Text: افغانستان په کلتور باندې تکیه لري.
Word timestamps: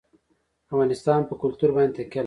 افغانستان 0.69 1.19
په 1.29 1.33
کلتور 1.41 1.69
باندې 1.75 1.93
تکیه 1.97 2.09
لري. 2.11 2.19